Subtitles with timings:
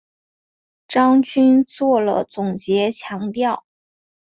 [0.87, 3.67] 张军作了总结强调